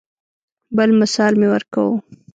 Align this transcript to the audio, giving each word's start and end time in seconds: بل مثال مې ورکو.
بل 0.75 0.89
مثال 1.01 1.33
مې 1.39 1.47
ورکو. 1.53 1.85